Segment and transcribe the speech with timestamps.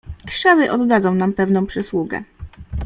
[0.27, 2.23] "Krzewy oddadzą nam pewną przysługę."